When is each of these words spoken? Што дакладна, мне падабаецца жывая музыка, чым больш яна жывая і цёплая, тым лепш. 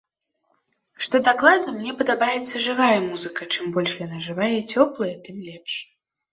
Што 1.07 1.21
дакладна, 1.27 1.69
мне 1.75 1.93
падабаецца 1.99 2.63
жывая 2.67 2.97
музыка, 3.11 3.41
чым 3.53 3.65
больш 3.79 3.91
яна 4.05 4.17
жывая 4.27 4.51
і 4.57 4.67
цёплая, 4.73 5.15
тым 5.29 5.49
лепш. 5.53 5.73